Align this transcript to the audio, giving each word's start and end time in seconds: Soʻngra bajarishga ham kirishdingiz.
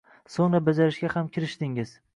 Soʻngra 0.35 0.61
bajarishga 0.69 1.13
ham 1.19 1.31
kirishdingiz. 1.37 1.99